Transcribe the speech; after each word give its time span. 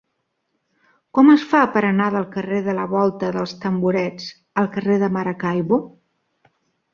Com 1.17 1.27
es 1.33 1.43
fa 1.51 1.59
per 1.75 1.83
anar 1.89 2.07
del 2.15 2.25
carrer 2.35 2.61
de 2.69 2.75
la 2.77 2.87
Volta 2.93 3.29
dels 3.35 3.53
Tamborets 3.67 4.31
al 4.63 4.71
carrer 4.79 4.97
de 5.05 5.11
Maracaibo? 5.19 5.81